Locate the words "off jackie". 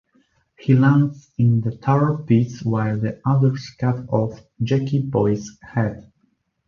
4.11-4.99